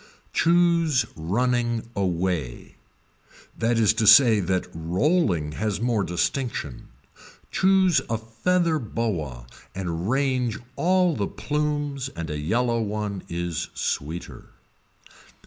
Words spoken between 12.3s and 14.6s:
a yellow one is sweeter.